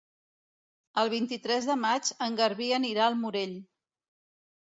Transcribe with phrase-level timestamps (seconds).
[1.01, 3.55] El vint-i-tres de maig en Garbí anirà al Morell.